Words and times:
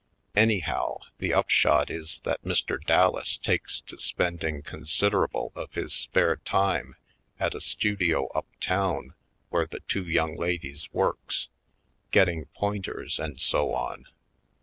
Anyhow, 0.35 0.97
the 1.19 1.31
upshot 1.31 1.91
is 1.91 2.21
that 2.23 2.43
Mr. 2.43 2.83
Dallas 2.83 3.37
takes 3.37 3.81
to 3.81 3.99
spending 3.99 4.63
considerable 4.63 5.51
of 5.53 5.73
his 5.73 5.93
spare 5.93 6.37
time 6.37 6.95
at 7.39 7.53
a 7.53 7.61
studio 7.61 8.25
up 8.29 8.47
tov/n 8.59 9.13
where 9.49 9.67
the 9.67 9.81
two 9.81 10.07
young 10.07 10.35
ladies 10.35 10.91
works, 10.91 11.49
getting 12.09 12.45
pointers 12.45 13.19
and 13.19 13.39
so 13.39 13.75
on. 13.75 14.07